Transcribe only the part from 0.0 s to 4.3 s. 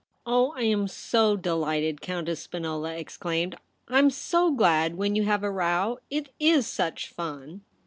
* Oh, 1 am so dehghted,' Countess Spinola exclaimed;' Tm